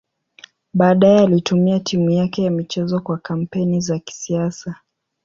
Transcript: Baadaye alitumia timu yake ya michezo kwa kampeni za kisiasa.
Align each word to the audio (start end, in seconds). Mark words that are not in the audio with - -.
Baadaye 0.73 1.19
alitumia 1.19 1.79
timu 1.79 2.09
yake 2.09 2.43
ya 2.43 2.51
michezo 2.51 2.99
kwa 2.99 3.17
kampeni 3.17 3.81
za 3.81 3.99
kisiasa. 3.99 4.75